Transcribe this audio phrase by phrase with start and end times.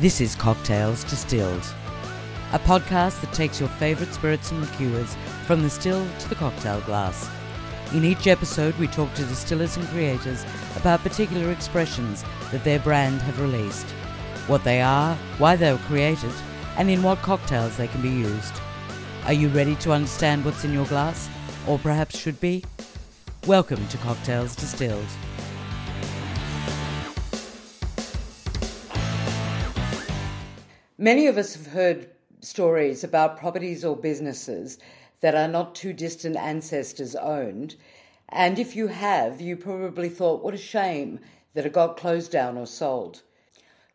[0.00, 1.62] This is Cocktails Distilled,
[2.54, 5.14] a podcast that takes your favourite spirits and liqueurs
[5.44, 7.28] from the still to the cocktail glass.
[7.92, 13.20] In each episode, we talk to distillers and creators about particular expressions that their brand
[13.20, 13.84] have released,
[14.46, 16.32] what they are, why they were created,
[16.78, 18.54] and in what cocktails they can be used.
[19.26, 21.28] Are you ready to understand what's in your glass,
[21.66, 22.64] or perhaps should be?
[23.46, 25.04] Welcome to Cocktails Distilled.
[31.02, 32.10] Many of us have heard
[32.42, 34.78] stories about properties or businesses
[35.22, 37.76] that are not too distant ancestors owned.
[38.28, 41.18] And if you have, you probably thought, what a shame
[41.54, 43.22] that it got closed down or sold.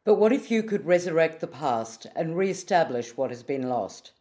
[0.03, 4.11] But what if you could resurrect the past and re establish what has been lost?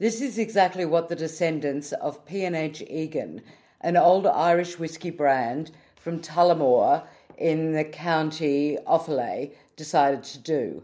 [0.00, 3.42] This is exactly what the descendants of P&H Egan,
[3.80, 10.82] an old Irish whiskey brand from Tullamore in the county Offaly, decided to do.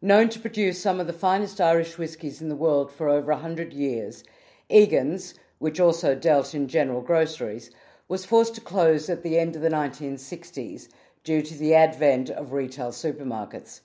[0.00, 3.36] Known to produce some of the finest Irish whiskies in the world for over a
[3.36, 4.22] hundred years,
[4.68, 7.72] Egan's, which also dealt in general groceries,
[8.06, 10.88] was forced to close at the end of the 1960s
[11.24, 13.80] due to the advent of retail supermarkets.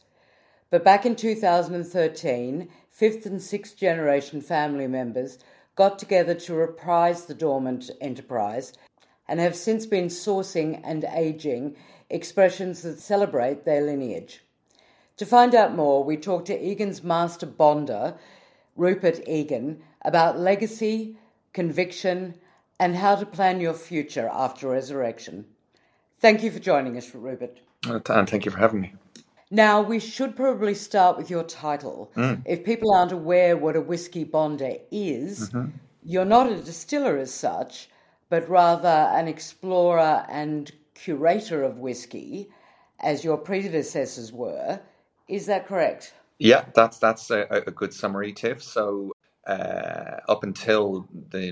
[0.69, 5.39] But back in 2013, fifth and sixth generation family members
[5.75, 8.73] got together to reprise the dormant enterprise
[9.27, 11.75] and have since been sourcing and aging
[12.11, 14.43] expressions that celebrate their lineage.
[15.17, 18.15] To find out more, we talked to Egan's master bonder,
[18.75, 21.17] Rupert Egan, about legacy,
[21.53, 22.35] conviction,
[22.79, 25.45] and how to plan your future after resurrection.
[26.19, 27.59] Thank you for joining us, Rupert.
[27.85, 28.93] And thank you for having me.
[29.51, 32.11] Now, we should probably start with your title.
[32.15, 32.41] Mm.
[32.45, 35.69] If people aren't aware what a whiskey bonder is, mm-hmm.
[36.03, 37.87] you're not a distiller as such,
[38.29, 42.49] but rather an explorer and curator of whiskey,
[42.99, 44.79] as your predecessors were.
[45.27, 46.13] Is that correct?
[46.39, 48.61] Yeah, that's that's a, a good summary, Tiff.
[48.61, 49.13] So
[49.47, 51.45] uh, up until the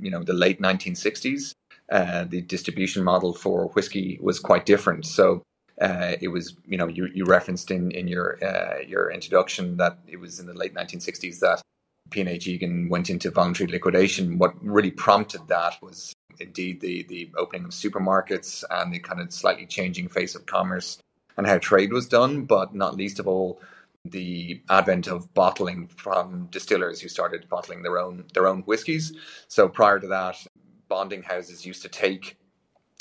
[0.00, 1.54] you know the late 1960s,
[1.90, 5.06] uh, the distribution model for whiskey was quite different.
[5.06, 5.42] So
[5.80, 9.98] uh, it was you know you, you referenced in in your uh, your introduction that
[10.06, 11.62] it was in the late 1960s that
[12.10, 14.38] P&H Egan went into voluntary liquidation.
[14.38, 19.32] What really prompted that was indeed the the opening of supermarkets and the kind of
[19.32, 20.98] slightly changing face of commerce
[21.36, 23.60] and how trade was done, but not least of all
[24.04, 29.12] the advent of bottling from distillers who started bottling their own their own whiskies.
[29.48, 30.36] So prior to that,
[30.88, 32.36] bonding houses used to take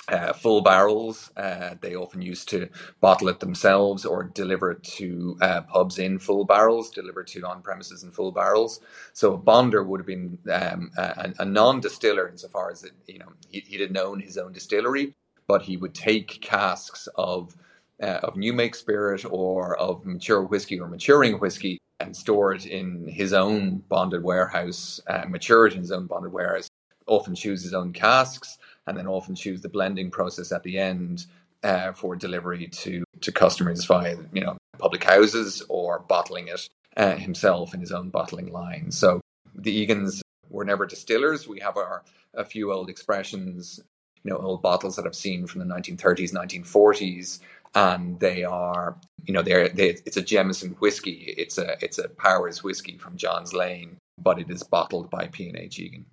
[0.10, 1.32] uh, full barrels.
[1.36, 2.70] Uh, they often used to
[3.02, 7.42] bottle it themselves or deliver it to uh, pubs in full barrels, deliver it to
[7.46, 8.82] on premises in full barrels.
[9.14, 13.32] So a bonder would have been um, a, a non-distiller insofar as it, you know
[13.50, 15.16] he, he didn't own his own distillery,
[15.48, 17.56] but he would take casks of
[18.02, 22.66] uh, of new make spirit or of mature whiskey or maturing whiskey and store it
[22.66, 26.68] in his own bonded warehouse, uh, mature it in his own bonded warehouse,
[27.08, 28.58] often choose his own casks,
[28.88, 31.26] and then often choose the blending process at the end
[31.64, 37.16] uh, for delivery to, to customers via you know public houses or bottling it uh,
[37.16, 38.92] himself in his own bottling line.
[38.92, 39.22] So
[39.56, 41.48] the Egans were never distillers.
[41.48, 43.80] We have our a few old expressions,
[44.24, 47.40] you know, old bottles that I've seen from the 1930s, 1940s
[47.76, 51.34] and they are you know they're they, it's a Jameson whiskey.
[51.38, 55.50] It's a it's a Powers whiskey from John's Lane, but it is bottled by P
[55.50, 56.06] and H Egan.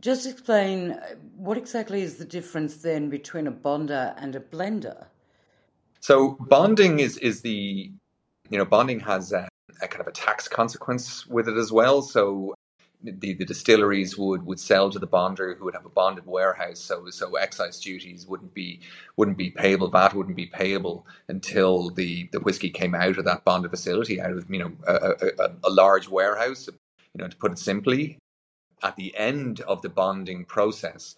[0.00, 5.06] Just explain uh, what exactly is the difference then between a bonder and a blender.
[6.00, 7.90] So bonding is is the
[8.50, 9.48] you know bonding has a,
[9.82, 12.02] a kind of a tax consequence with it as well.
[12.02, 12.54] So
[13.02, 16.80] the, the distilleries would, would sell to the bonder who would have a bonded warehouse.
[16.80, 18.80] So so excise duties wouldn't be
[19.16, 23.44] wouldn't be payable, VAT wouldn't be payable until the, the whiskey came out of that
[23.44, 24.94] bonded facility, out of you know a,
[25.38, 26.68] a, a large warehouse.
[27.14, 28.18] You know, to put it simply,
[28.82, 31.16] at the end of the bonding process,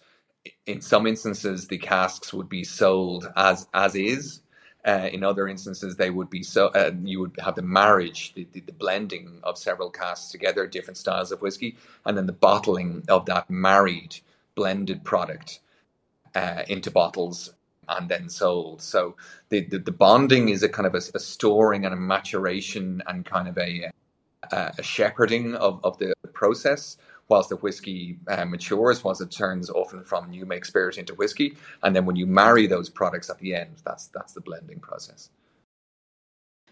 [0.65, 4.40] in some instances the casks would be sold as as is
[4.85, 8.47] uh, in other instances, they would be so uh, you would have the marriage, the,
[8.53, 13.03] the, the, blending of several casks together, different styles of whiskey, and then the bottling
[13.07, 14.19] of that married
[14.55, 15.59] blended product
[16.35, 17.53] uh, into bottles
[17.87, 18.81] and then sold.
[18.81, 19.15] So
[19.49, 23.25] the, the, the bonding is a kind of a, a, storing and a maturation and
[23.25, 23.91] kind of a,
[24.51, 26.97] a shepherding of, of the process
[27.31, 31.57] whilst the whiskey uh, matures, whilst it turns often from new make spirit into whiskey,
[31.81, 35.29] and then when you marry those products at the end, that's that's the blending process.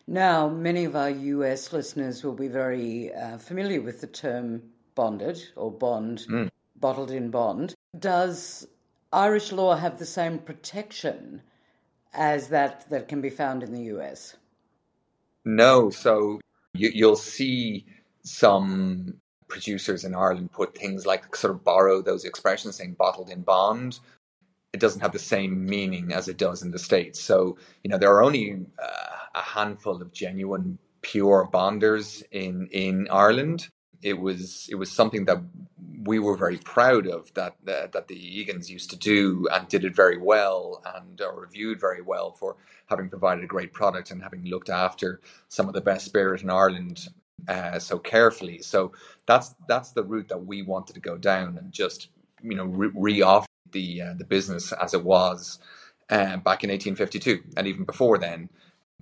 [0.05, 4.61] Now, many of our US listeners will be very uh, familiar with the term
[4.95, 6.49] bonded or bond, mm.
[6.75, 7.73] bottled in bond.
[7.97, 8.67] Does
[9.13, 11.41] Irish law have the same protection
[12.13, 14.35] as that that can be found in the US?
[15.45, 16.41] No, so
[16.73, 17.85] you, you'll see
[18.23, 23.41] some producers in Ireland put things like sort of borrow those expressions saying bottled in
[23.41, 23.99] bond.
[24.73, 27.19] It doesn't have the same meaning as it does in the States.
[27.19, 33.07] So, you know, there are only uh, a handful of genuine pure bonders in, in
[33.11, 33.67] Ireland.
[34.01, 35.41] It was it was something that
[36.05, 39.83] we were very proud of that uh, that the Egan's used to do and did
[39.83, 42.55] it very well and are reviewed very well for
[42.85, 45.19] having provided a great product and having looked after
[45.49, 47.09] some of the best spirit in Ireland
[47.47, 48.61] uh, so carefully.
[48.61, 48.91] So
[49.25, 52.09] that's that's the route that we wanted to go down and just
[52.41, 55.59] you know re offer the uh, the business as it was
[56.09, 58.49] uh, back in 1852 and even before then.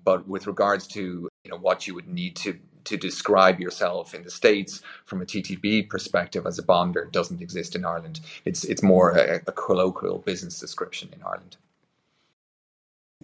[0.04, 4.24] But with regards to you know what you would need to to describe yourself in
[4.24, 8.22] the states from a TTB perspective as a bonder doesn't exist in Ireland.
[8.46, 11.58] It's it's more a, a colloquial business description in Ireland.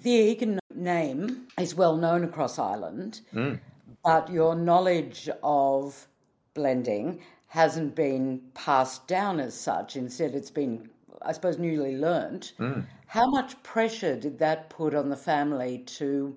[0.02, 3.60] The Egan name is well known across Ireland, mm.
[4.04, 6.08] But your knowledge of
[6.54, 9.96] blending hasn't been passed down as such.
[9.96, 10.90] Instead, it's been,
[11.22, 12.54] I suppose, newly learnt.
[12.60, 12.86] Mm.
[13.08, 16.36] How much pressure did that put on the family to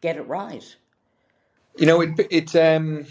[0.00, 0.76] get it right?
[1.76, 3.06] You know, it it um,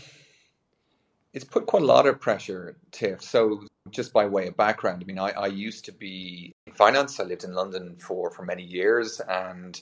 [1.34, 3.24] it's put quite a lot of pressure, Tiff.
[3.24, 7.20] So, just by way of background, I mean, I, I used to be in finance.
[7.20, 9.82] I lived in London for for many years, and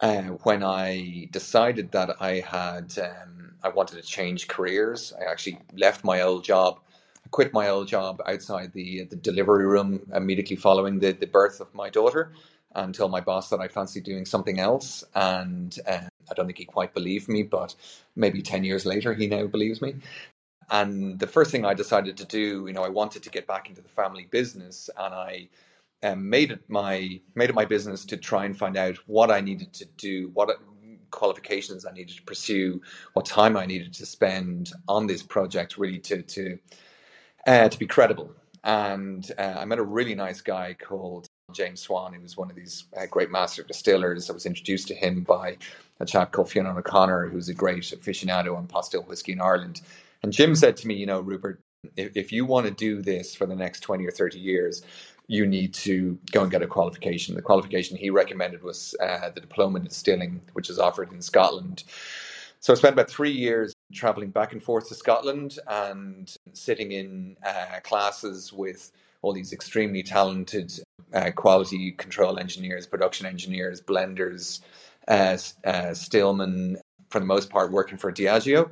[0.00, 5.60] uh, when I decided that I had um, I wanted to change careers, I actually
[5.74, 6.80] left my old job.
[7.24, 11.60] I quit my old job outside the the delivery room immediately following the, the birth
[11.60, 12.32] of my daughter
[12.76, 15.04] until my boss that I fancy doing something else.
[15.14, 17.74] And uh, I don't think he quite believed me, but
[18.16, 19.96] maybe 10 years later, he now believes me.
[20.70, 23.68] And the first thing I decided to do, you know, I wanted to get back
[23.68, 25.48] into the family business, and I
[26.02, 29.40] um, made it my made it my business to try and find out what I
[29.40, 30.50] needed to do, what
[31.10, 32.80] qualifications I needed to pursue,
[33.14, 36.58] what time I needed to spend on this project, really to to
[37.46, 38.32] uh, to be credible.
[38.64, 42.56] And uh, I met a really nice guy called James Swan, who was one of
[42.56, 44.28] these uh, great master distillers.
[44.28, 45.56] I was introduced to him by
[45.98, 49.80] a chap called Fionnán O'Connor, who's a great aficionado on pot still whiskey in Ireland.
[50.22, 51.60] And Jim said to me, you know, Rupert,
[51.96, 54.82] if you want to do this for the next 20 or 30 years,
[55.30, 57.36] you need to go and get a qualification.
[57.36, 61.84] The qualification he recommended was uh, the diploma in distilling, which is offered in Scotland.
[62.58, 67.36] So I spent about three years traveling back and forth to Scotland and sitting in
[67.46, 68.90] uh, classes with
[69.22, 70.72] all these extremely talented
[71.14, 74.62] uh, quality control engineers, production engineers, blenders,
[75.06, 76.76] uh, uh, Stillman,
[77.08, 78.68] for the most part, working for Diageo.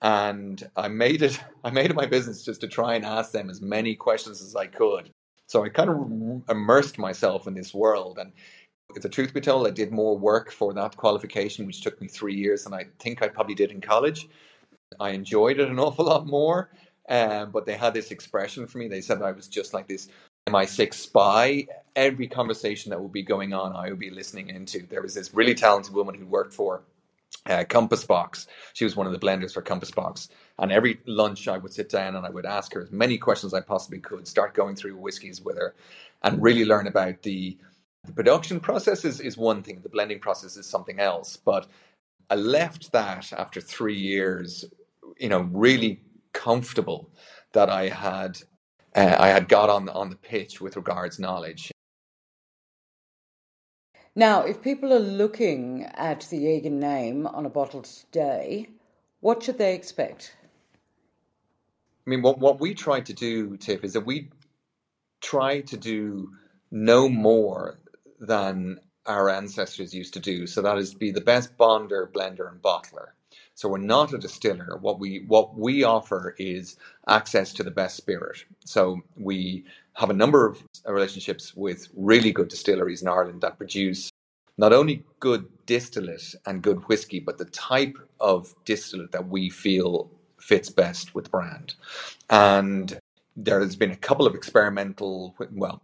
[0.00, 1.38] And I made it.
[1.64, 4.56] I made it my business just to try and ask them as many questions as
[4.56, 5.10] I could.
[5.48, 8.18] So I kind of immersed myself in this world.
[8.18, 8.32] And
[8.94, 12.06] if the truth be told, I did more work for that qualification, which took me
[12.06, 14.28] three years, than I think I probably did in college.
[15.00, 16.70] I enjoyed it an awful lot more.
[17.08, 18.86] Um, but they had this expression for me.
[18.86, 20.08] They said I was just like this
[20.46, 21.66] MI6 spy.
[21.96, 24.86] Every conversation that would be going on, I would be listening into.
[24.86, 26.82] There was this really talented woman who worked for
[27.46, 28.46] uh, Compass Box.
[28.74, 30.28] She was one of the blenders for Compass Box.
[30.58, 33.52] And every lunch, I would sit down and I would ask her as many questions
[33.52, 35.74] as I possibly could, start going through whiskies with her,
[36.22, 37.56] and really learn about the,
[38.04, 41.36] the production process is, is one thing, the blending process is something else.
[41.36, 41.68] But
[42.30, 44.64] I left that after three years,
[45.18, 46.02] you know, really
[46.32, 47.10] comfortable
[47.52, 48.38] that I had
[48.94, 51.70] uh, I had got on on the pitch with regards knowledge.
[54.14, 58.68] Now, if people are looking at the Egan name on a bottle today,
[59.20, 60.34] what should they expect?
[62.08, 64.30] I mean, what what we try to do, Tiff, is that we
[65.20, 66.32] try to do
[66.70, 67.78] no more
[68.18, 70.46] than our ancestors used to do.
[70.46, 73.08] So that is be the best bonder, blender, and bottler.
[73.54, 74.78] So we're not a distiller.
[74.80, 78.42] What we what we offer is access to the best spirit.
[78.64, 84.08] So we have a number of relationships with really good distilleries in Ireland that produce
[84.56, 90.10] not only good distillate and good whiskey, but the type of distillate that we feel
[90.40, 91.74] fits best with brand.
[92.30, 92.98] And
[93.36, 95.82] there has been a couple of experimental, well,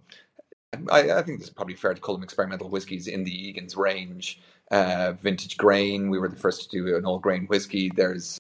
[0.90, 4.40] I, I think it's probably fair to call them experimental whiskies in the Egan's range
[4.70, 6.10] uh, vintage grain.
[6.10, 7.90] We were the first to do an all grain whiskey.
[7.94, 8.38] There's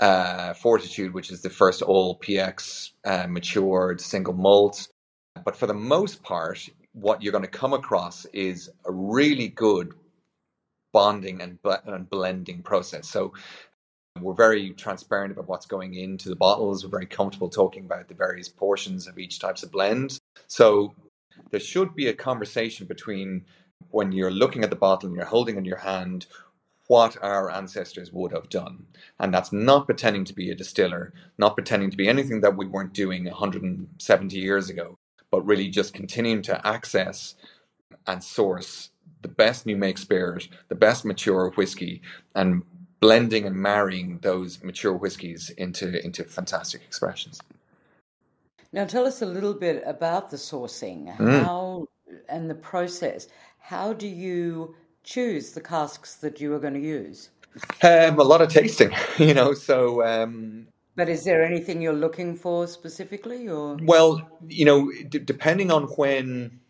[0.00, 4.88] uh, Fortitude, which is the first all PX uh, matured single malt.
[5.44, 9.94] But for the most part, what you're going to come across is a really good
[10.92, 13.08] bonding and, and blending process.
[13.08, 13.32] So
[14.20, 16.84] we're very transparent about what's going into the bottles.
[16.84, 20.18] We're very comfortable talking about the various portions of each types of blend.
[20.46, 20.94] So
[21.50, 23.44] there should be a conversation between
[23.90, 26.26] when you're looking at the bottle and you're holding in your hand
[26.88, 28.86] what our ancestors would have done.
[29.18, 32.66] And that's not pretending to be a distiller, not pretending to be anything that we
[32.66, 34.96] weren't doing 170 years ago,
[35.30, 37.34] but really just continuing to access
[38.06, 38.90] and source
[39.22, 42.02] the best new make spirit, the best mature whiskey,
[42.34, 42.62] and
[43.02, 47.40] blending and marrying those mature whiskies into, into fantastic expressions.
[48.72, 51.44] Now, tell us a little bit about the sourcing, mm.
[51.44, 51.88] how
[52.28, 53.28] and the process.
[53.58, 57.30] How do you choose the casks that you are going to use?
[57.82, 59.52] Um, a lot of tasting, you know.
[59.52, 65.18] So, um, but is there anything you're looking for specifically, or well, you know, d-
[65.18, 66.60] depending on when,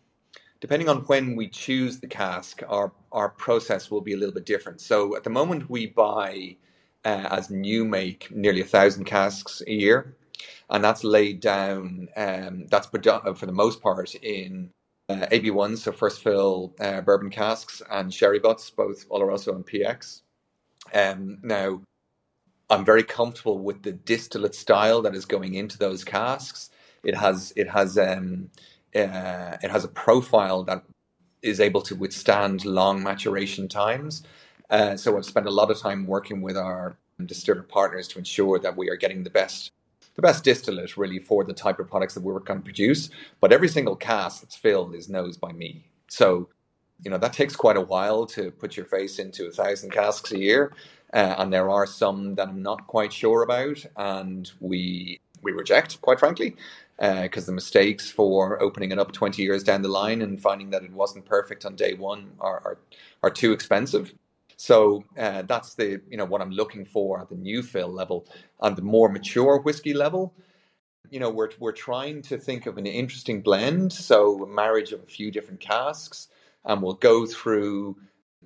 [0.63, 4.45] depending on when we choose the cask, our our process will be a little bit
[4.45, 4.79] different.
[4.79, 6.55] So, at the moment, we buy
[7.03, 10.15] uh, as new make nearly a thousand casks a year,
[10.69, 12.07] and that's laid down.
[12.15, 14.69] Um, that's for the most part in
[15.09, 20.21] uh, AB1s, so first fill uh, bourbon casks and sherry butts, both Oloroso and PX.
[20.93, 21.81] Um, now,
[22.69, 26.69] I'm very comfortable with the distillate style that is going into those casks.
[27.03, 28.49] It has it has um,
[28.95, 30.83] uh, it has a profile that
[31.41, 34.23] is able to withstand long maturation times.
[34.69, 36.95] Uh, so I've spent a lot of time working with our
[37.25, 39.71] distiller partners to ensure that we are getting the best
[40.15, 43.09] the best distillate really for the type of products that we are going to produce.
[43.41, 45.85] But every single cask that's filled is nosed by me.
[46.07, 46.49] So,
[47.03, 50.31] you know, that takes quite a while to put your face into a thousand casks
[50.31, 50.73] a year.
[51.13, 56.01] Uh, and there are some that I'm not quite sure about, and we we reject,
[56.01, 56.55] quite frankly,
[56.99, 60.69] because uh, the mistakes for opening it up 20 years down the line and finding
[60.71, 62.79] that it wasn't perfect on day one are are,
[63.23, 64.13] are too expensive.
[64.57, 68.27] So uh, that's the you know what I'm looking for at the new fill level.
[68.61, 70.33] and the more mature whiskey level,
[71.11, 73.93] you know we're we're trying to think of an interesting blend.
[73.93, 76.29] So a marriage of a few different casks,
[76.65, 77.97] and we'll go through.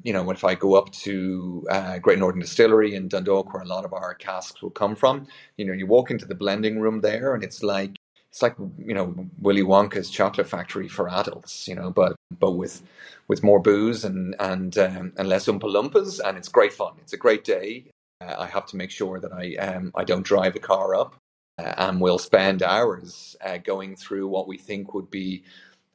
[0.03, 3.67] You know, if I go up to uh, Great Northern Distillery in Dundalk, where a
[3.67, 5.27] lot of our casks will come from,
[5.57, 7.96] you know, you walk into the blending room there, and it's like
[8.37, 12.83] it's like you know Willy Wonka's chocolate factory for adults, you know, but but with
[13.27, 16.93] with more booze and and um, and less Oompa Loompas, and it's great fun.
[16.99, 17.85] It's a great day.
[18.21, 21.15] Uh, I have to make sure that I um, I don't drive a car up,
[21.57, 25.43] uh, and we'll spend hours uh, going through what we think would be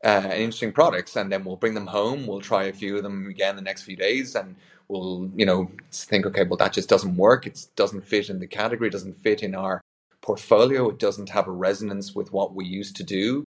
[0.02, 2.26] uh, interesting products, and then we'll bring them home.
[2.26, 4.56] We'll try a few of them again the next few days, and
[4.88, 7.46] we'll you know think, okay, well that just doesn't work.
[7.46, 8.90] It doesn't fit in the category.
[8.90, 9.80] Doesn't fit in our
[10.22, 10.88] portfolio.
[10.88, 13.44] It doesn't have a resonance with what we used to do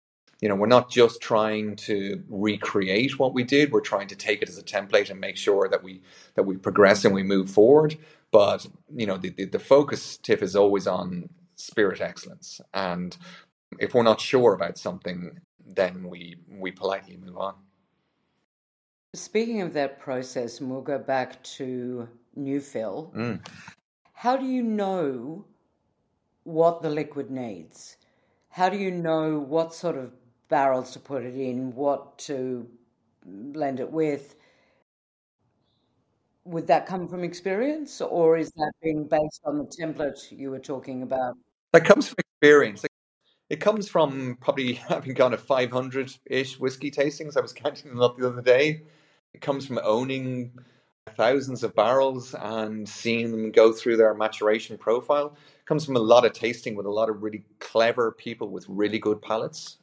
[0.40, 4.42] you know we're not just trying to recreate what we did we're trying to take
[4.42, 6.00] it as a template and make sure that we
[6.34, 7.96] that we progress and we move forward
[8.30, 13.16] but you know the, the, the focus tiff is always on spirit excellence and
[13.78, 17.54] if we're not sure about something then we we politely move on
[19.14, 23.44] speaking of that process and we'll go back to new fill mm.
[24.12, 25.44] how do you know
[26.48, 27.98] what the liquid needs
[28.50, 30.12] how do you know what sort of
[30.48, 32.68] barrels to put it in, what to
[33.24, 34.34] blend it with.
[36.44, 40.58] Would that come from experience, or is that being based on the template you were
[40.58, 41.34] talking about?
[41.72, 42.84] That comes from experience.
[43.50, 47.36] It comes from probably having gone to 500 ish whiskey tastings.
[47.36, 48.82] I was counting them up the other day.
[49.34, 50.52] It comes from owning
[51.16, 55.36] thousands of barrels and seeing them go through their maturation profile.
[55.66, 58.98] Comes from a lot of tasting with a lot of really clever people with really
[58.98, 59.78] good palates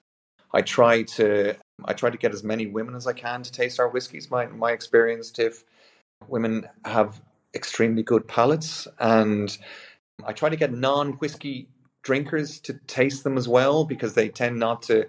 [0.53, 1.55] I try to
[1.85, 4.31] I try to get as many women as I can to taste our whiskies.
[4.31, 5.65] My my experience, Tiff,
[6.27, 7.21] women have
[7.53, 9.57] extremely good palates, and
[10.25, 11.67] I try to get non whiskey
[12.03, 15.07] drinkers to taste them as well because they tend not to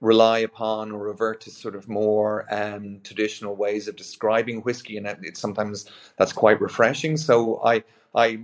[0.00, 5.06] rely upon or revert to sort of more um, traditional ways of describing whiskey, and
[5.06, 7.16] it, sometimes that's quite refreshing.
[7.16, 8.40] So I I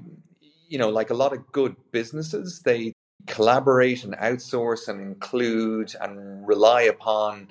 [0.68, 2.92] you know like a lot of good businesses they
[3.26, 7.48] collaborate and outsource and include and rely upon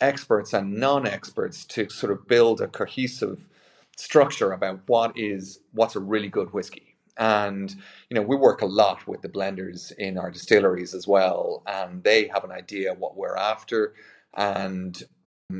[0.00, 3.48] experts and non-experts to sort of build a cohesive
[3.96, 7.74] structure about what is what's a really good whiskey and
[8.10, 12.02] you know we work a lot with the blenders in our distilleries as well and
[12.04, 13.94] they have an idea what we're after
[14.36, 15.04] and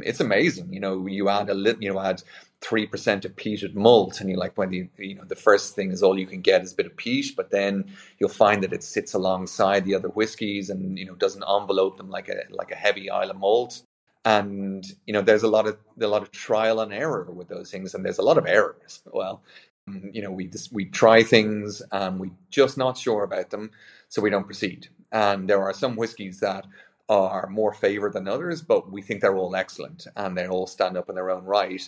[0.02, 2.22] it's amazing you know you add a little you know add
[2.60, 5.90] three percent of peated malt, and you're like when you you know the first thing
[5.92, 7.84] is all you can get is a bit of peat, but then
[8.18, 12.10] you'll find that it sits alongside the other whiskies and you know doesn't envelope them
[12.10, 13.82] like a like a heavy Islay malt.
[14.24, 17.70] And you know there's a lot of a lot of trial and error with those
[17.70, 19.02] things, and there's a lot of errors.
[19.12, 19.42] Well,
[19.90, 23.70] Mm, you know we we try things um, and we're just not sure about them,
[24.08, 24.88] so we don't proceed.
[25.12, 26.66] And there are some whiskies that
[27.08, 30.96] are more favored than others, but we think they're all excellent and they all stand
[30.96, 31.82] up in their own right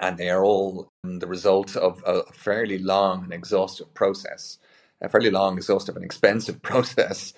[0.00, 4.58] and they are all mm, the result of a fairly long and exhaustive process,
[5.02, 7.34] a fairly long, exhaustive, and expensive process.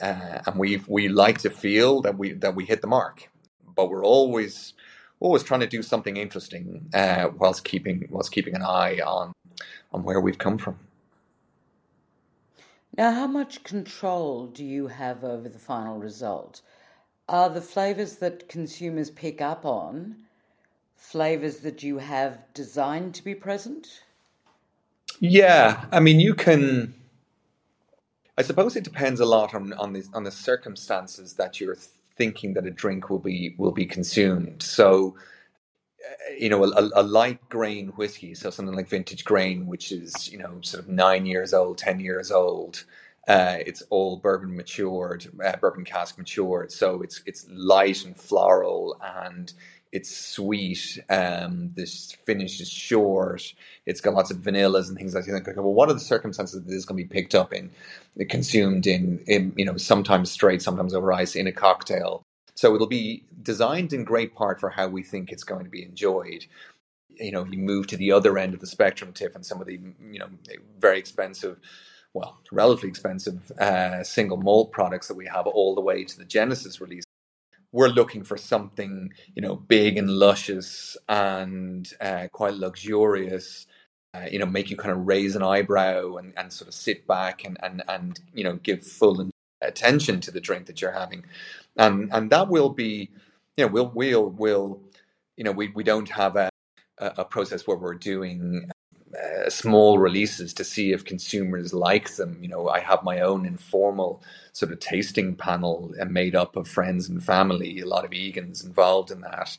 [0.00, 3.28] Uh, and we we like to feel that we that we hit the mark,
[3.76, 4.74] but we're always
[5.20, 9.32] always trying to do something interesting uh, whilst keeping whilst keeping an eye on
[9.92, 10.78] on where we've come from.
[12.96, 16.62] Now, how much control do you have over the final result?
[17.28, 20.16] Are the flavours that consumers pick up on
[20.94, 24.02] flavours that you have designed to be present?
[25.20, 26.94] Yeah, I mean, you can.
[28.38, 31.76] I suppose it depends a lot on on the on the circumstances that you're
[32.16, 34.62] thinking that a drink will be will be consumed.
[34.62, 35.16] So,
[36.04, 40.30] uh, you know, a, a, light grain whiskey, so something like vintage grain, which is
[40.30, 42.84] you know sort of nine years old, ten years old.
[43.28, 48.96] Uh, it's all bourbon matured, uh, bourbon cask matured, so it's it's light and floral
[49.24, 49.52] and
[49.92, 50.98] it's sweet.
[51.08, 53.54] Um, this finish is short.
[53.86, 55.48] It's got lots of vanillas and things like that.
[55.48, 57.70] Okay, well, what are the circumstances that this is going to be picked up in,
[58.28, 62.22] consumed in, in, you know, sometimes straight, sometimes over ice in a cocktail.
[62.54, 65.82] So it'll be designed in great part for how we think it's going to be
[65.84, 66.46] enjoyed.
[67.16, 69.66] You know, you move to the other end of the spectrum, Tiff, and some of
[69.66, 70.28] the, you know,
[70.80, 71.60] very expensive
[72.14, 76.24] well, relatively expensive uh, single malt products that we have all the way to the
[76.24, 77.04] Genesis release
[77.72, 83.66] we're looking for something you know big and luscious and uh, quite luxurious
[84.14, 87.06] uh, you know make you kind of raise an eyebrow and, and sort of sit
[87.06, 89.20] back and, and and you know give full
[89.62, 91.24] attention to the drink that you're having.
[91.76, 93.10] And and that will be
[93.56, 94.80] you know we'll we'll will
[95.36, 96.50] you know we, we don't have a
[96.98, 98.70] a process where we're doing
[99.16, 102.38] uh, small releases to see if consumers like them.
[102.40, 106.68] You know, I have my own informal sort of tasting panel uh, made up of
[106.68, 107.80] friends and family.
[107.80, 109.56] A lot of Egans involved in that.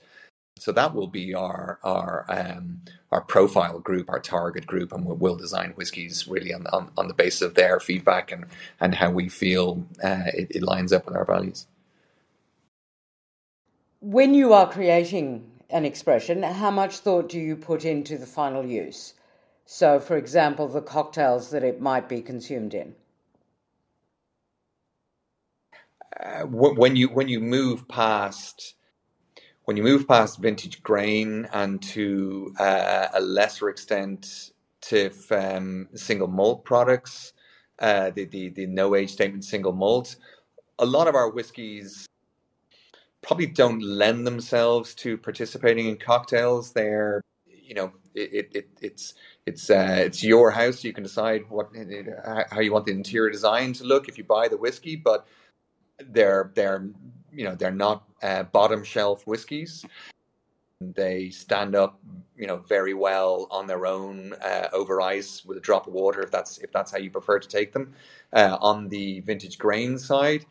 [0.60, 2.82] So that will be our our um,
[3.12, 7.14] our profile group, our target group, and we'll design whiskies really on, on, on the
[7.14, 8.46] basis of their feedback and
[8.80, 11.68] and how we feel uh, it, it lines up with our values.
[14.00, 18.66] When you are creating an expression, how much thought do you put into the final
[18.66, 19.14] use?
[19.70, 22.96] So, for example, the cocktails that it might be consumed in.
[26.18, 28.76] Uh, when you when you move past
[29.66, 34.52] when you move past vintage grain and to uh, a lesser extent
[34.82, 37.34] to um, single malt products,
[37.80, 40.16] uh, the, the the no age statement single malt,
[40.80, 42.08] a lot of our whiskies
[43.22, 46.72] probably don't lend themselves to participating in cocktails.
[46.72, 47.22] They're
[47.68, 49.14] you know it, it it's
[49.46, 50.84] it's uh, it's your house.
[50.84, 51.70] You can decide what
[52.52, 55.28] how you want the interior design to look if you buy the whiskey, but
[56.00, 56.90] they're they're
[57.32, 59.86] you know they're not uh, bottom shelf whiskies.
[60.80, 62.00] They stand up,
[62.38, 66.22] you know, very well on their own uh, over ice with a drop of water,
[66.22, 67.94] if that's if that's how you prefer to take them.
[68.32, 70.46] Uh, on the vintage grain side,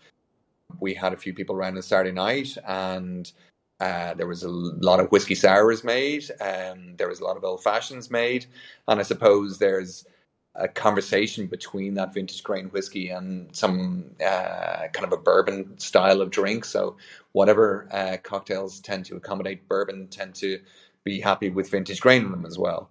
[0.81, 3.33] we had a few people around on Saturday night, and
[3.80, 6.24] uh, there was a lot of whiskey sours made.
[6.40, 8.46] Um, there was a lot of old fashions made,
[8.88, 10.06] and I suppose there's
[10.54, 16.22] a conversation between that vintage grain whiskey and some uh, kind of a bourbon style
[16.22, 16.64] of drink.
[16.64, 16.96] So
[17.32, 20.58] whatever uh, cocktails tend to accommodate bourbon tend to
[21.04, 22.90] be happy with vintage grain in them as well.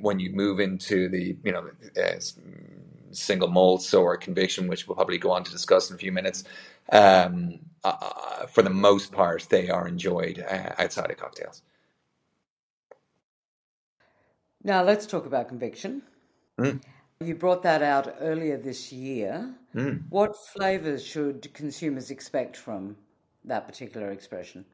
[0.00, 1.68] When you move into the you know
[2.00, 2.20] uh,
[3.12, 6.44] single malts or conviction, which we'll probably go on to discuss in a few minutes,
[6.90, 11.62] um, uh, uh, for the most part, they are enjoyed uh, outside of cocktails.
[14.64, 16.02] Now, let's talk about conviction.
[16.58, 16.80] Mm.
[17.20, 19.54] You brought that out earlier this year.
[19.74, 20.02] Mm.
[20.10, 22.96] What flavours should consumers expect from
[23.44, 24.64] that particular expression?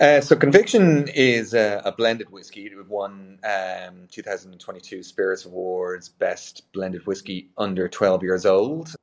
[0.00, 2.64] Uh, so, Conviction is a, a, blended whiskey.
[2.66, 8.94] It won um, 2022 Spirits Awards Best Blended Whiskey Under 12 Years Old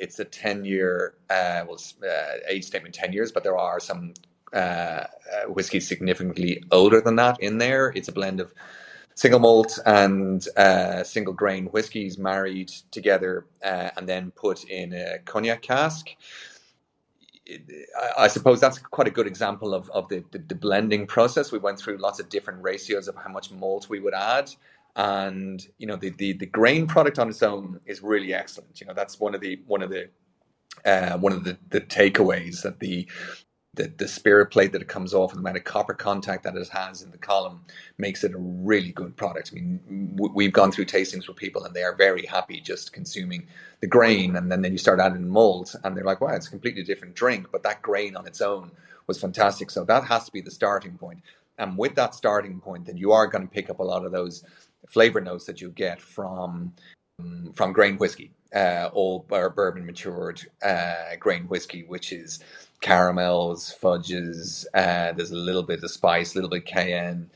[0.00, 4.14] it's a 10 year, uh, well, uh, age statement 10 years, but there are some
[4.52, 5.06] uh, uh,
[5.48, 7.92] whiskeys significantly older than that in there.
[7.94, 8.52] It's a blend of
[9.14, 15.62] single malt and uh, single grain whiskies married together and then put in a cognac
[15.62, 16.08] cask.
[18.16, 21.52] I, suppose that's quite a good example of, of the, the, the blending process.
[21.52, 24.50] We went through lots of different ratios of how much malt we would add
[24.96, 28.80] and you know the, the the grain product on its own is really excellent.
[28.80, 30.10] You know that's one of the one of the
[30.84, 33.06] uh, one of the, the takeaways that the,
[33.80, 36.56] the the spirit plate that it comes off and the amount of copper contact that
[36.56, 37.64] it has in the column
[37.98, 39.50] makes it a really good product.
[39.52, 43.46] I mean, we've gone through tastings with people and they are very happy just consuming
[43.80, 46.50] the grain, and then, then you start adding malt, and they're like, "Wow, it's a
[46.50, 48.70] completely different drink." But that grain on its own
[49.06, 49.70] was fantastic.
[49.70, 51.20] So that has to be the starting point.
[51.58, 54.12] And with that starting point, then you are going to pick up a lot of
[54.12, 54.44] those
[54.88, 56.72] flavor notes that you get from
[57.54, 62.40] from grain whiskey, uh, or bourbon matured uh, grain whiskey, which is
[62.80, 64.66] caramels, fudges.
[64.74, 67.30] Uh, there's a little bit of spice, a little bit cayenne,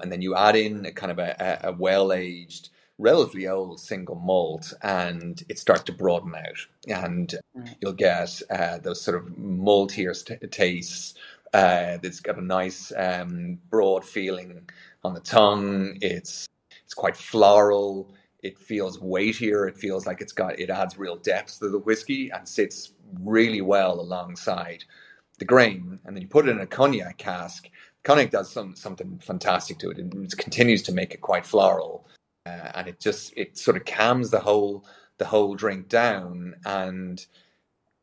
[0.00, 4.14] and then you add in a kind of a, a well aged relatively old single
[4.14, 7.76] malt and it starts to broaden out and right.
[7.80, 11.14] you'll get uh, those sort of maltier st- tastes
[11.52, 14.68] uh, it's got a nice um, broad feeling
[15.04, 16.48] on the tongue it's
[16.84, 18.08] it's quite floral
[18.42, 22.30] it feels weightier it feels like it's got it adds real depth to the whiskey
[22.30, 24.84] and sits really well alongside
[25.42, 25.98] the grain.
[26.04, 27.68] And then you put it in a cognac cask.
[28.04, 29.98] Cognac does some something fantastic to it.
[29.98, 32.06] It continues to make it quite floral.
[32.46, 34.84] Uh, and it just it sort of calms the whole
[35.18, 36.54] the whole drink down.
[36.64, 37.24] And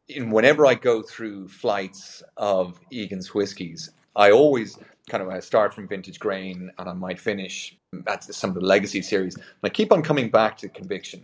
[0.07, 4.77] in whenever I go through flights of Egan's whiskies, I always
[5.09, 8.61] kind of I start from vintage grain and I might finish at some of the
[8.65, 9.35] legacy series.
[9.35, 11.23] And I keep on coming back to conviction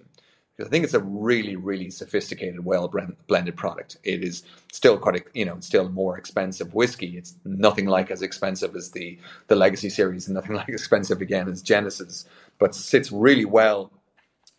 [0.56, 2.92] because I think it's a really, really sophisticated, well
[3.28, 3.98] blended product.
[4.04, 7.18] It is still quite, a, you know, still more expensive whiskey.
[7.18, 11.50] It's nothing like as expensive as the the Legacy series, and nothing like expensive again
[11.50, 12.26] as Genesis,
[12.58, 13.92] but sits really well,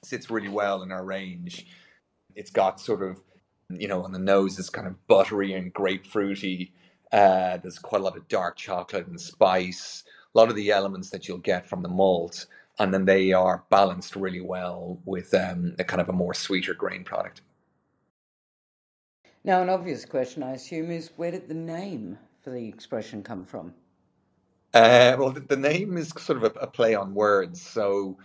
[0.05, 1.67] sits really well in our range.
[2.35, 3.19] It's got sort of,
[3.71, 6.73] you know, on the nose is kind of buttery and grapefruity.
[7.12, 10.05] Uh, there's quite a lot of dark chocolate and spice.
[10.35, 12.47] A lot of the elements that you'll get from the malt
[12.79, 16.75] and then they are balanced really well with um, a kind of a more sweeter
[16.75, 17.40] grain product.
[19.45, 23.45] Now, an obvious question, I assume, is where did the name for the expression come
[23.45, 23.73] from?
[24.75, 27.62] Uh, well, the, the, name is sort of a, a, play on words.
[27.62, 28.19] So,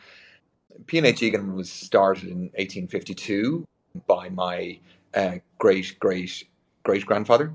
[0.87, 3.65] P&H Egan was started in 1852
[4.07, 4.79] by my
[5.13, 6.43] uh, great great
[6.83, 7.53] great grandfather,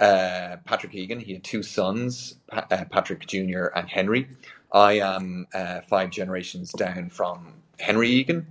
[0.00, 1.20] uh, Patrick Egan.
[1.20, 3.66] He had two sons, pa- uh, Patrick Jr.
[3.76, 4.28] and Henry.
[4.72, 8.46] I am uh, five generations down from Henry Egan,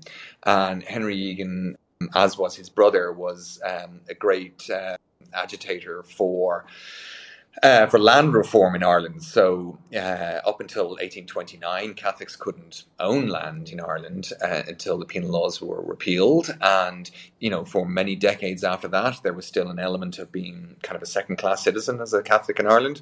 [0.45, 1.77] and Henry Egan,
[2.15, 4.97] as was his brother, was um, a great uh,
[5.33, 6.65] agitator for.
[7.63, 9.23] Uh, for land reform in Ireland.
[9.23, 15.31] So, uh, up until 1829, Catholics couldn't own land in Ireland uh, until the penal
[15.31, 16.55] laws were repealed.
[16.61, 20.75] And, you know, for many decades after that, there was still an element of being
[20.83, 23.01] kind of a second class citizen as a Catholic in Ireland.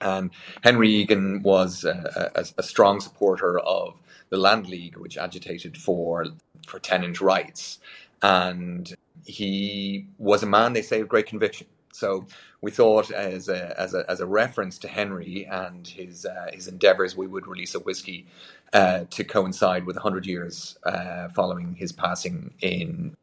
[0.00, 0.30] And
[0.62, 3.94] Henry Egan was a, a, a, strong supporter of
[4.28, 6.26] the Land League, which agitated for
[6.66, 7.78] for tenant rights.
[8.20, 8.92] And
[9.24, 11.66] he was a man, they say, of great conviction.
[11.96, 12.26] So
[12.60, 16.68] we thought, as a, as a, as a reference to Henry and his uh, his
[16.68, 18.26] endeavours, we would release a whiskey
[18.72, 23.16] uh, to coincide with 100 years uh, following his passing in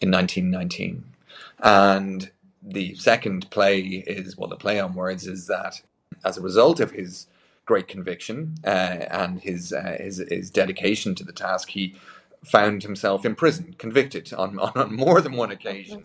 [0.00, 1.04] in 1919.
[1.60, 2.30] And
[2.62, 5.80] the second play is well, the play on words is that
[6.24, 7.26] as a result of his
[7.66, 11.94] great conviction uh, and his, uh, his, his dedication to the task, he
[12.44, 16.02] found himself in prison, convicted on on, more than one occasion.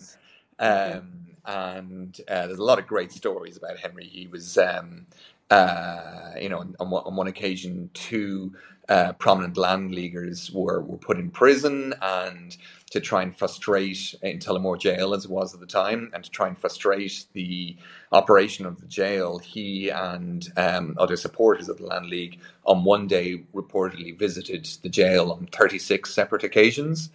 [0.60, 4.06] Um, and uh, there's a lot of great stories about Henry.
[4.06, 5.06] He was, um,
[5.50, 8.54] uh, you know, on, on, one occasion, two
[8.90, 12.58] uh, prominent land leaguers were, were put in prison and
[12.92, 16.30] to try and frustrate in Tullamore jail as it was at the time, and to
[16.30, 17.76] try and frustrate the
[18.12, 23.08] operation of the jail, he and um, other supporters of the Land League on one
[23.08, 27.10] day reportedly visited the jail on 36 separate occasions,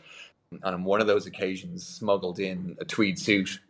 [0.51, 3.61] and on one of those occasions smuggled in a tweed suit.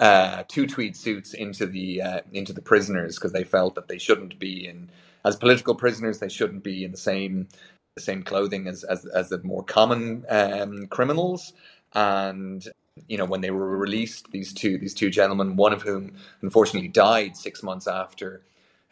[0.00, 3.98] Uh, two tweed suits into the uh, into the prisoners because they felt that they
[3.98, 4.90] shouldn't be in
[5.24, 7.48] as political prisoners they shouldn't be in the same
[7.94, 11.52] the same clothing as as, as the more common um, criminals.
[11.94, 12.66] And
[13.08, 16.88] you know, when they were released, these two these two gentlemen, one of whom unfortunately
[16.88, 18.42] died six months after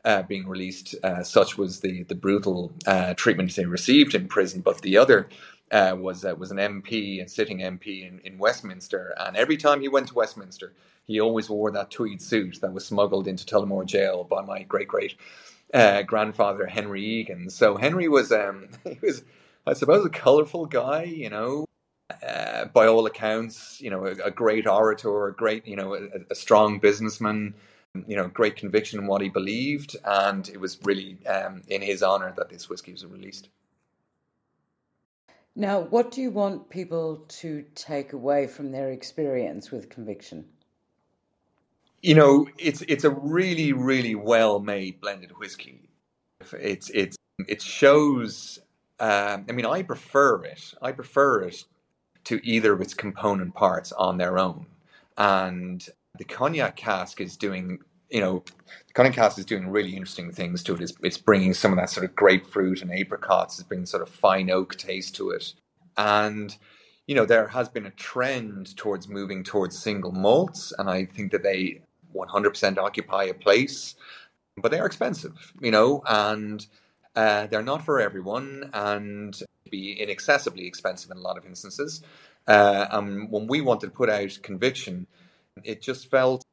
[0.05, 0.95] uh, being released.
[1.05, 4.63] Uh, such was the the brutal uh, treatment they received in prison.
[4.63, 5.29] But the other
[5.71, 9.81] uh, was uh, was an MP, and sitting MP in, in Westminster, and every time
[9.81, 10.73] he went to Westminster,
[11.05, 14.89] he always wore that tweed suit that was smuggled into Tullamore Jail by my great
[14.89, 15.17] great
[15.75, 17.51] uh, grandfather Henry Egan.
[17.51, 19.25] So Henry was um, he was
[19.67, 21.65] I suppose a colorful guy, you know.
[22.27, 26.07] Uh, by all accounts, you know, a, a, great orator, a great, you know, a,
[26.31, 27.53] a, strong businessman,
[28.07, 32.05] you know, great conviction in what he believed, and it was really um, in his
[32.05, 33.49] honor that this whiskey was released.
[35.57, 40.45] Now, what do you want people to take away from their experience with conviction?
[42.07, 45.89] you know, it's it's a really really well made blended whiskey.
[46.53, 47.17] It's it's
[47.49, 48.61] it shows.
[49.01, 50.73] Um, I mean, I prefer it.
[50.81, 51.65] I prefer it
[52.25, 54.67] to either of its component parts on their own,
[55.19, 55.85] and
[56.17, 58.45] the cognac cask is doing you know,
[58.95, 60.81] Cognac is doing really interesting things to it.
[60.81, 63.59] It's, it's bringing some of that sort of grapefruit and apricots.
[63.59, 65.53] It's bringing sort of fine oak taste to it,
[65.97, 66.57] and
[67.07, 71.33] you know there has been a trend towards moving towards single malts, and I think
[71.33, 71.83] that they
[72.15, 73.95] 100% occupy a place,
[74.57, 76.67] but they are expensive, you know, and
[77.15, 79.39] uh, they're not for everyone, and
[79.71, 82.03] be inaccessibly expensive in a lot of instances.
[82.47, 85.07] Uh, and when we wanted to put out conviction,
[85.65, 86.46] it just felt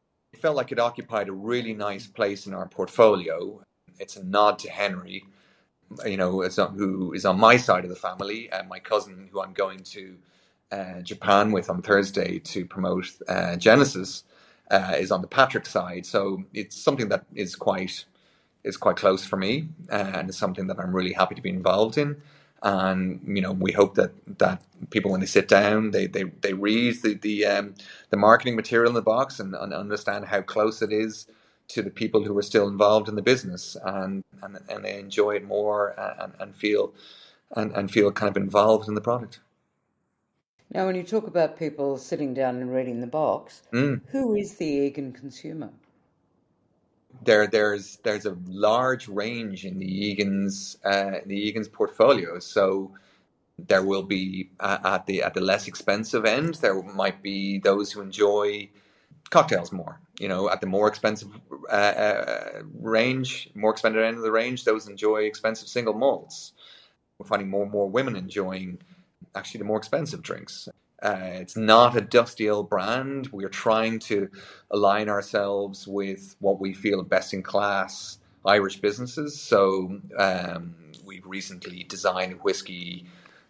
[0.44, 3.62] felt like it occupied a really nice place in our portfolio.
[3.98, 5.24] It's a nod to Henry,
[6.06, 9.54] you know, who is on my side of the family, and my cousin, who I'm
[9.54, 10.18] going to
[10.70, 14.26] uh, Japan with on Thursday to promote uh, Genesis,
[14.70, 16.06] uh, is on the Patrick side.
[16.06, 18.04] So it's something that is quite
[18.66, 21.52] is quite close for me, uh, and it's something that I'm really happy to be
[21.52, 22.22] involved in
[22.64, 26.54] and you know we hope that that people when they sit down they they, they
[26.54, 27.76] read the the um,
[28.10, 31.28] the marketing material in the box and, and, understand how close it is
[31.68, 35.36] to the people who are still involved in the business and and, and they enjoy
[35.36, 36.94] it more and, and feel
[37.56, 39.40] and, and feel kind of involved in the product.
[40.74, 44.02] Now, when you talk about people sitting down and reading the box, mm.
[44.08, 45.70] who is the Egan consumer?
[47.22, 52.40] There there's there's a large range in the Egan's uh, the Egan's portfolio.
[52.40, 52.92] So
[53.60, 57.92] there will be uh, at the at the less expensive end, there might be those
[57.92, 58.70] who enjoy
[59.30, 60.00] cocktails more.
[60.20, 61.30] You know, at the more expensive
[61.70, 66.54] uh, uh range, more expensive end of the range, those enjoy expensive single malts.
[67.18, 68.80] We're finding more and more women enjoying
[69.36, 70.68] actually the more expensive drinks.
[71.04, 73.28] Uh, it's not a dusty old brand.
[73.34, 74.30] We're trying to
[74.72, 79.40] align ourselves with what we feel are best in class Irish businesses.
[79.40, 83.06] So um, we've recently designed whiskey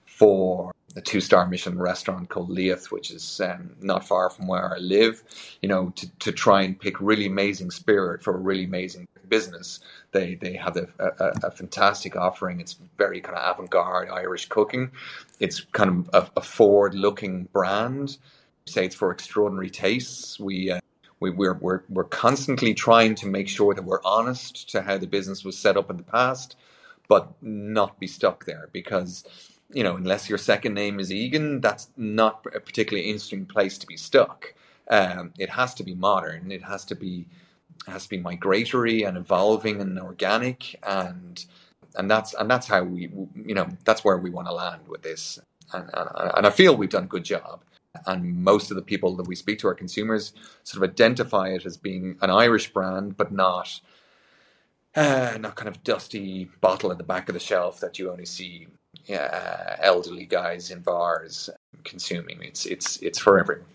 [0.06, 4.74] for a two star Michelin restaurant called Liath, which is um, not far from where
[4.74, 5.24] I live,
[5.62, 9.80] you know, to, to try and pick really amazing spirit for a really amazing business.
[10.12, 12.60] They they have a, a, a fantastic offering.
[12.60, 14.92] It's very kind of avant garde Irish cooking.
[15.40, 18.18] It's kind of a, a forward looking brand.
[18.66, 20.40] Say it's for extraordinary tastes.
[20.40, 20.72] We.
[20.72, 20.80] Uh,
[21.20, 25.08] we, we're, we're, we're constantly trying to make sure that we're honest to how the
[25.08, 26.58] business was set up in the past,
[27.08, 29.24] but not be stuck there because
[29.74, 33.88] you know, unless your second name is Egan, that's not a particularly interesting place to
[33.88, 34.54] be stuck.
[34.90, 36.52] Um, it has to be modern.
[36.52, 37.28] It has to be
[37.88, 41.46] has to be migratory and evolving and organic, and
[41.96, 45.02] and that's and that's how we you know that's where we want to land with
[45.02, 45.40] this.
[45.74, 47.64] And, and, and I feel we've done a good job.
[48.08, 50.34] And most of the people that we speak to, our consumers,
[50.64, 53.80] sort of identify it as being an Irish brand, but not
[54.96, 58.26] uh, not kind of dusty bottle at the back of the shelf that you only
[58.26, 58.68] see
[59.10, 61.50] uh, elderly guys in bars
[61.84, 62.42] consuming.
[62.42, 63.66] It's it's it's for everyone.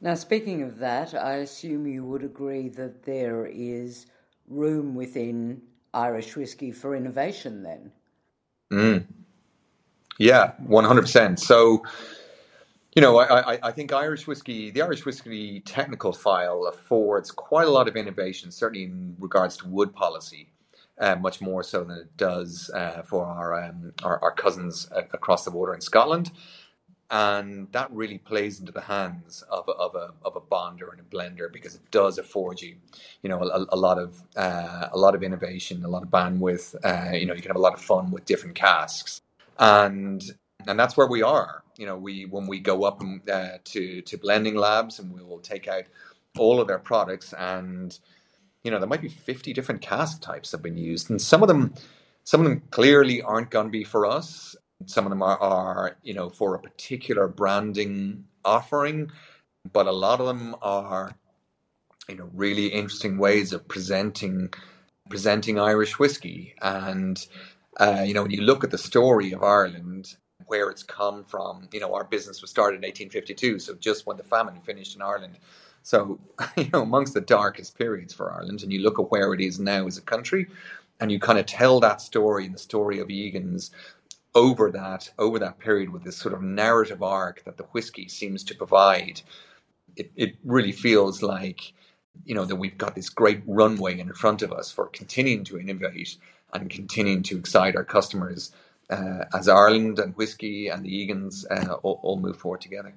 [0.00, 4.06] Now, speaking of that, I assume you would agree that there is
[4.48, 5.62] room within
[5.94, 7.62] Irish whiskey for innovation.
[7.62, 7.92] Then.
[8.72, 9.04] Mm.
[10.18, 11.40] Yeah, one hundred percent.
[11.40, 11.82] So.
[12.94, 17.66] You know, I, I, I, think Irish whiskey, the Irish whiskey technical file affords quite
[17.66, 20.51] a lot of innovation, certainly in regards to wood policy
[21.00, 25.44] uh, much more so than it does uh, for our, um, our, our cousins across
[25.44, 26.30] the border in Scotland.
[27.10, 31.00] And that really plays into the hands of a, of a of a bonder and
[31.00, 32.76] a blender because it does afford you,
[33.22, 36.74] you know, a, a lot of uh, a lot of innovation, a lot of bandwidth.
[36.82, 39.20] Uh, you know, you can have a lot of fun with different casks,
[39.58, 40.22] and
[40.66, 41.62] and that's where we are.
[41.76, 45.40] You know, we when we go up uh, to to blending labs and we will
[45.40, 45.84] take out
[46.38, 47.98] all of their products and
[48.64, 51.10] you know, there might be 50 different cask types that have been used.
[51.10, 51.74] And some of them,
[52.24, 54.54] some of them clearly aren't going to be for us.
[54.86, 59.10] Some of them are, are, you know, for a particular branding offering,
[59.72, 61.14] but a lot of them are,
[62.08, 64.52] you know, really interesting ways of presenting
[65.08, 66.54] presenting Irish whiskey.
[66.62, 67.24] And
[67.78, 71.68] uh, you know, when you look at the story of Ireland, where it's come from,
[71.72, 75.02] you know, our business was started in 1852, so just when the famine finished in
[75.02, 75.38] Ireland,
[75.82, 76.20] so,
[76.56, 79.58] you know, amongst the darkest periods for Ireland, and you look at where it is
[79.60, 80.46] now as a country,
[81.00, 83.70] and you kind of tell that story and the story of Egan's
[84.34, 88.44] over that over that period with this sort of narrative arc that the whiskey seems
[88.44, 89.20] to provide.
[89.96, 91.72] It it really feels like
[92.24, 95.58] you know that we've got this great runway in front of us for continuing to
[95.58, 96.16] innovate
[96.54, 98.52] and continuing to excite our customers
[98.90, 102.94] uh, as Ireland and whiskey and the Egans uh, all, all move forward together.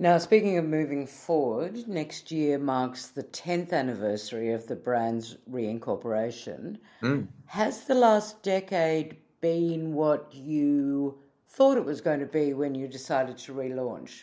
[0.00, 6.78] Now, speaking of moving forward, next year marks the 10th anniversary of the brand's reincorporation.
[7.02, 7.28] Mm.
[7.44, 12.88] Has the last decade been what you thought it was going to be when you
[12.88, 14.22] decided to relaunch?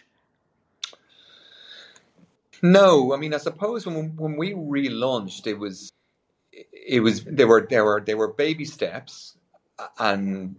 [2.63, 5.91] No, I mean, I suppose when when we relaunched, it was
[6.51, 9.37] it was there were there were there were baby steps,
[9.99, 10.55] and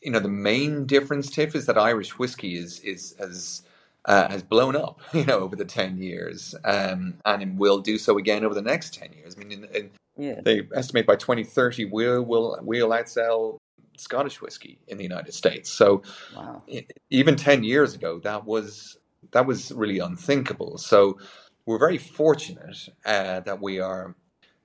[0.00, 3.64] you know the main difference, Tiff, is that Irish whiskey is is has
[4.06, 7.98] uh, has blown up, you know, over the ten years, um, and it will do
[7.98, 9.34] so again over the next ten years.
[9.36, 10.40] I mean, in, in, yeah.
[10.44, 13.58] they estimate by twenty thirty we'll will we'll outsell
[13.96, 15.70] Scottish whiskey in the United States.
[15.70, 16.02] So,
[16.36, 16.62] wow.
[17.10, 18.98] even ten years ago, that was
[19.32, 20.78] that was really unthinkable.
[20.78, 21.18] So
[21.66, 24.14] we're very fortunate uh, that we are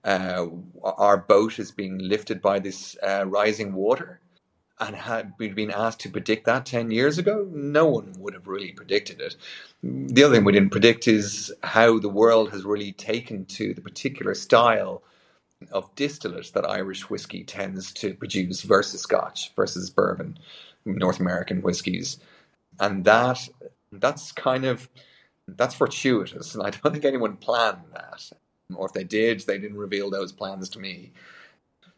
[0.04, 0.48] uh,
[0.84, 4.22] our boat is being lifted by this uh, rising water.
[4.82, 8.48] And had we'd been asked to predict that 10 years ago, no one would have
[8.48, 9.36] really predicted it.
[9.84, 13.82] The other thing we didn't predict is how the world has really taken to the
[13.82, 15.04] particular style
[15.72, 20.40] of distillate that Irish whiskey tends to produce versus Scotch, versus bourbon,
[20.86, 22.18] North American whiskies.
[22.80, 23.50] And that
[23.92, 24.88] that's kind of
[25.48, 28.32] that's fortuitous, and I don't think anyone planned that.
[28.76, 31.12] Or if they did, they didn't reveal those plans to me.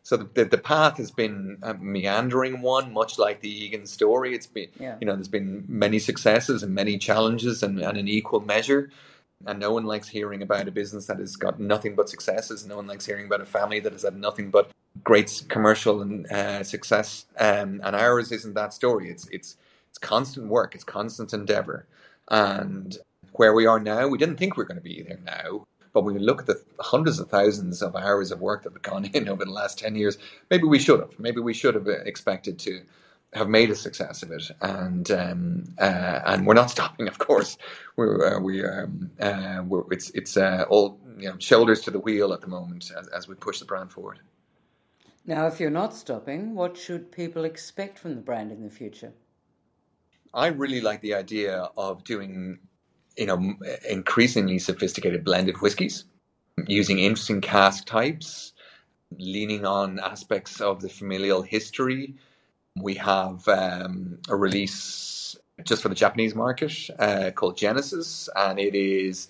[0.03, 4.33] So the, the, path has been a meandering one, much like the Egan story.
[4.33, 4.95] It's been, yeah.
[4.99, 8.89] you know, there's been many successes and many challenges, and, and an equal measure.
[9.45, 12.65] And no one likes hearing about a business that has got nothing but successes.
[12.65, 14.71] No one likes hearing about a family that has had nothing but
[15.03, 17.25] great commercial and uh, success.
[17.39, 19.09] Um, and ours isn't that story.
[19.09, 19.57] It's it's
[19.89, 21.85] it's constant work, it's constant endeavor.
[22.29, 22.97] And
[23.33, 25.67] where we are now, we didn't think we were going to be there now.
[25.93, 28.81] But when we look at the hundreds of thousands of hours of work that have
[28.81, 30.17] gone in over the last 10 years,
[30.49, 31.19] maybe we should have.
[31.19, 32.81] Maybe we should have expected to
[33.33, 34.51] have made a success of it.
[34.61, 37.57] And um, uh, and we're not stopping, of course.
[37.95, 41.99] We're, uh, we, um, uh, we're, it's, it's uh, all you know, shoulders to the
[41.99, 44.19] wheel at the moment as, as we push the brand forward.
[45.25, 49.13] Now, if you're not stopping, what should people expect from the brand in the future?
[50.33, 52.59] I really like the idea of doing,
[53.21, 53.53] you know,
[53.87, 56.05] increasingly sophisticated blended whiskies,
[56.65, 58.53] using interesting cask types,
[59.19, 62.15] leaning on aspects of the familial history.
[62.81, 68.73] We have um, a release just for the Japanese market uh, called Genesis, and it
[68.73, 69.27] is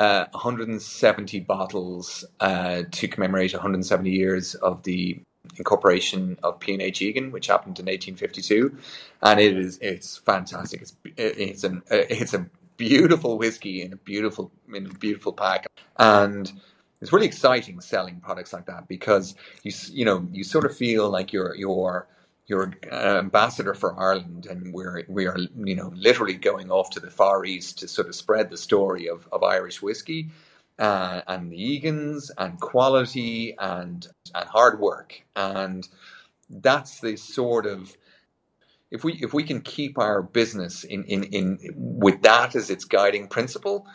[0.00, 5.20] uh, 170 bottles uh, to commemorate 170 years of the
[5.58, 8.76] incorporation of P&H Egan, which happened in 1852,
[9.22, 10.82] and it is it's fantastic.
[10.82, 12.44] It's it's an it's a
[12.78, 15.66] beautiful whiskey in a beautiful in a beautiful pack,
[15.98, 16.50] and
[17.02, 21.10] it's really exciting selling products like that because you you know you sort of feel
[21.10, 22.08] like you're you're
[22.46, 27.00] you're an ambassador for Ireland, and we're we are you know literally going off to
[27.00, 30.30] the far east to sort of spread the story of, of Irish whiskey
[30.78, 35.22] uh, and the Egans and quality and and hard work.
[35.36, 35.86] And
[36.48, 37.96] that's the sort of
[38.90, 42.84] if we if we can keep our business in in, in with that as its
[42.84, 43.86] guiding principle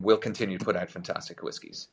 [0.00, 1.88] we'll continue to put out fantastic whiskies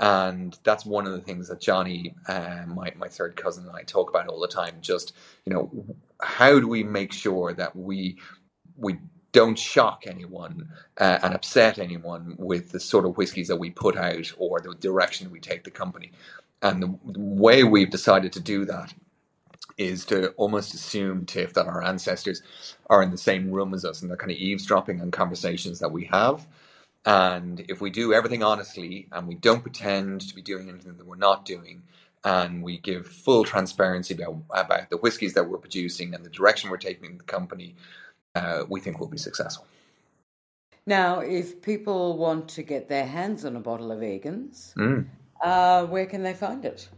[0.00, 3.82] and that's one of the things that Johnny, uh, my my third cousin, and I
[3.82, 4.76] talk about all the time.
[4.82, 5.14] Just
[5.46, 5.70] you know,
[6.22, 8.18] how do we make sure that we
[8.76, 8.98] we
[9.32, 13.96] don't shock anyone uh, and upset anyone with the sort of whiskies that we put
[13.96, 16.12] out or the direction we take the company.
[16.62, 18.94] And the, the way we've decided to do that
[19.78, 22.42] is to almost assume, Tiff, that our ancestors
[22.88, 25.92] are in the same room as us and they're kind of eavesdropping on conversations that
[25.92, 26.46] we have.
[27.04, 31.06] And if we do everything honestly and we don't pretend to be doing anything that
[31.06, 31.82] we're not doing,
[32.24, 36.70] and we give full transparency about, about the whiskies that we're producing and the direction
[36.70, 37.76] we're taking the company,
[38.34, 39.64] uh, we think we'll be successful.
[40.86, 45.06] Now, if people want to get their hands on a bottle of Egan's, mm.
[45.40, 46.88] uh, where can they find it?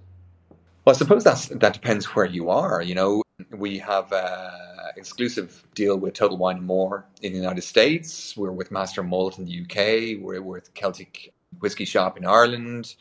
[0.88, 2.80] Well, I suppose that's, that depends where you are.
[2.80, 3.22] You know,
[3.54, 4.52] we have an
[4.96, 8.34] exclusive deal with Total Wine and More in the United States.
[8.38, 10.18] We're with Master Malt in the UK.
[10.18, 12.94] We're with Celtic Whiskey Shop in Ireland.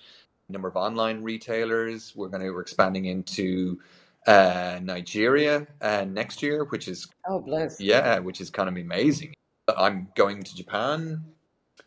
[0.49, 2.11] A number of online retailers.
[2.13, 3.79] We're going to we're expanding into
[4.27, 9.33] uh, Nigeria uh, next year, which is oh bless yeah, which is kind of amazing.
[9.69, 11.23] I'm going to Japan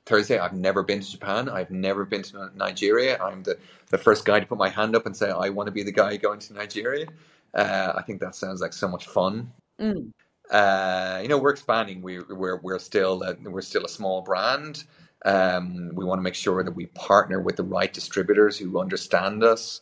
[0.07, 0.39] Thursday.
[0.39, 1.49] I've never been to Japan.
[1.49, 3.19] I've never been to Nigeria.
[3.23, 5.73] I'm the, the first guy to put my hand up and say I want to
[5.73, 7.07] be the guy going to Nigeria.
[7.55, 9.53] Uh, I think that sounds like so much fun.
[9.81, 10.13] Mm.
[10.51, 12.03] Uh, you know, we're expanding.
[12.03, 14.85] We, we're we're still a, we're still a small brand.
[15.25, 19.45] Um, we want to make sure that we partner with the right distributors who understand
[19.45, 19.81] us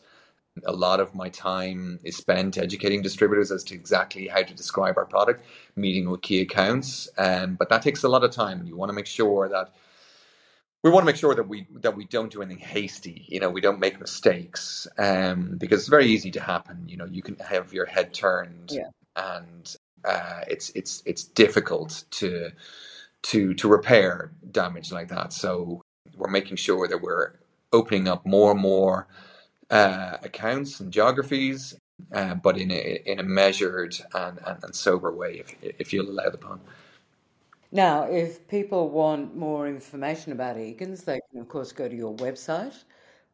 [0.65, 4.97] a lot of my time is spent educating distributors as to exactly how to describe
[4.97, 5.43] our product,
[5.75, 7.09] meeting with key accounts.
[7.17, 8.65] Um, but that takes a lot of time.
[8.65, 9.73] You want to make sure that
[10.83, 13.25] we want to make sure that we that we don't do anything hasty.
[13.27, 16.87] You know, we don't make mistakes um, because it's very easy to happen.
[16.87, 18.89] You know, you can have your head turned, yeah.
[19.15, 19.75] and
[20.05, 22.51] uh, it's it's it's difficult to
[23.23, 25.33] to to repair damage like that.
[25.33, 25.81] So
[26.15, 27.33] we're making sure that we're
[27.73, 29.07] opening up more and more
[29.69, 31.75] uh, accounts and geographies,
[32.13, 36.09] uh, but in a in a measured and, and, and sober way, if if you'll
[36.09, 36.61] allow the pun.
[37.71, 42.15] Now, if people want more information about Egan's, they can, of course, go to your
[42.15, 42.83] website,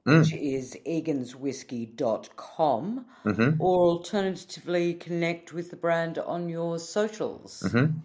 [0.05, 0.19] Mm.
[0.19, 3.59] which is eganswhiskey.com, Mm-hmm.
[3.59, 7.63] or alternatively connect with the brand on your socials.
[7.65, 7.97] Mm-hmm.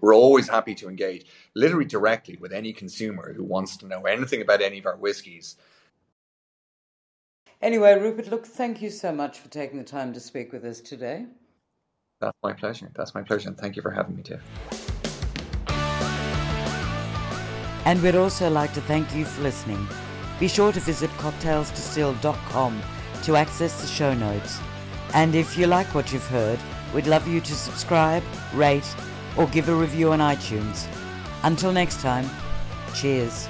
[0.00, 1.24] We're always happy to engage,
[1.54, 5.56] literally directly, with any consumer who wants to know anything about any of our whiskies.
[7.62, 10.80] Anyway, Rupert, look, thank you so much for taking the time to speak with us
[10.80, 11.24] today.
[12.20, 12.90] That's my pleasure.
[12.94, 14.85] That's my pleasure, and thank you for having me, Tiff.
[17.86, 19.88] And we'd also like to thank you for listening.
[20.38, 22.82] Be sure to visit cocktailsdistilled.com
[23.22, 24.60] to access the show notes.
[25.14, 26.58] And if you like what you've heard,
[26.92, 28.94] we'd love you to subscribe, rate,
[29.36, 30.86] or give a review on iTunes.
[31.44, 32.28] Until next time,
[32.92, 33.48] cheers.